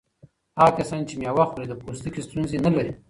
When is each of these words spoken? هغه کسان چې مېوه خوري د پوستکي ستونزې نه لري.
هغه 0.59 0.71
کسان 0.79 1.01
چې 1.07 1.13
مېوه 1.19 1.43
خوري 1.49 1.65
د 1.69 1.73
پوستکي 1.81 2.21
ستونزې 2.27 2.57
نه 2.65 2.71
لري. 2.75 2.91